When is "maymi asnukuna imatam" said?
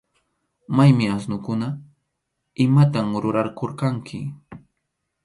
0.75-3.07